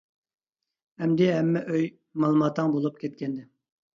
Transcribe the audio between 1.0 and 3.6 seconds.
ئەمدى ھەممە ئۆي مالىماتاڭ بولۇپ كەتكەنىدى.